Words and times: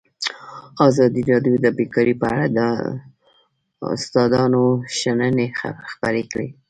ازادي 0.87 1.21
راډیو 1.31 1.55
د 1.61 1.65
بیکاري 1.77 2.13
په 2.21 2.25
اړه 2.33 2.45
د 2.57 2.59
استادانو 3.95 4.63
شننې 4.99 5.47
خپرې 5.91 6.23
کړي. 6.31 6.49